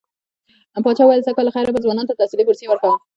[0.85, 2.95] پاچا وويل سږ کال له خيره به ځوانانو ته تحصيلي بورسيې ورکړم.